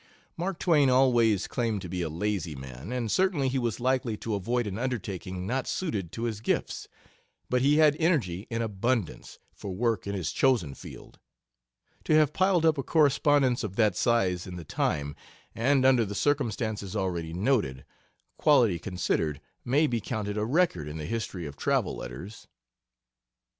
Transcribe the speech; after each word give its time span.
Mark 0.35 0.57
Twain 0.57 0.89
always 0.89 1.45
claimed 1.45 1.83
to 1.83 1.87
be 1.87 2.01
a 2.01 2.09
lazy 2.09 2.55
man, 2.55 2.91
and 2.91 3.11
certainly 3.11 3.49
he 3.49 3.59
was 3.59 3.79
likely 3.79 4.17
to 4.17 4.33
avoid 4.33 4.65
an 4.65 4.79
undertaking 4.79 5.45
not 5.45 5.67
suited 5.67 6.11
to 6.13 6.23
his 6.23 6.41
gifts, 6.41 6.87
but 7.51 7.61
he 7.61 7.77
had 7.77 7.95
energy 7.99 8.47
in 8.49 8.63
abundance 8.63 9.37
for 9.53 9.69
work 9.75 10.07
in 10.07 10.15
his 10.15 10.31
chosen 10.31 10.73
field. 10.73 11.19
To 12.05 12.15
have 12.15 12.33
piled 12.33 12.65
up 12.65 12.79
a 12.79 12.83
correspondence 12.83 13.63
of 13.63 13.75
that 13.75 13.95
size 13.95 14.47
in 14.47 14.55
the 14.55 14.65
time, 14.65 15.15
and 15.53 15.85
under 15.85 16.03
the 16.03 16.15
circumstances 16.15 16.95
already 16.95 17.31
noted, 17.31 17.85
quality 18.37 18.79
considered, 18.79 19.39
may 19.63 19.85
be 19.85 20.01
counted 20.01 20.35
a 20.35 20.45
record 20.45 20.87
in 20.87 20.97
the 20.97 21.05
history 21.05 21.45
of 21.45 21.55
travel 21.57 21.95
letters. 21.95 22.47